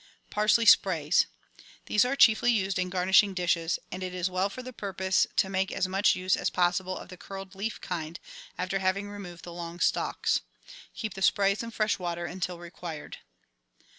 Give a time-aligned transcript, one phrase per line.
[0.31, 1.27] Parsley Sprays.—
[1.85, 5.47] These are chiefly used in garnishing dishes, and it is well for the purpose to
[5.47, 8.19] make as much use as possible of the curled leaf kind,
[8.57, 10.41] after having removed the long stalks.
[10.95, 13.19] Keep the sprays in fresh water until required.